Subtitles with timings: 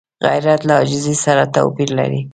[0.25, 2.21] غیرت له عاجزۍ سره توپیر لري